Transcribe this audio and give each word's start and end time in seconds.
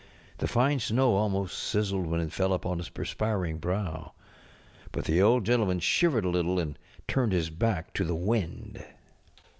The 0.39 0.47
fine 0.47 0.79
snow 0.79 1.13
almost 1.13 1.55
sizzled 1.59 2.07
when 2.07 2.21
it 2.21 2.33
fell 2.33 2.53
upon 2.53 2.79
his 2.79 2.89
perspir┬¼ 2.89 3.47
ing 3.47 3.57
brow. 3.59 4.13
But 4.91 5.05
the 5.05 5.21
Old 5.21 5.45
Gentleman 5.45 5.79
shivered 5.79 6.25
a 6.25 6.29
little 6.29 6.57
and 6.59 6.79
turned 7.07 7.33
his 7.33 7.51
back 7.51 7.93
to 7.93 8.03
the 8.03 8.15
wind. 8.15 8.83